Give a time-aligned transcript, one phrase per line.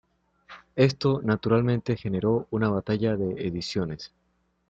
[0.75, 4.11] Esto, naturalmente, generó una batalla de ediciones.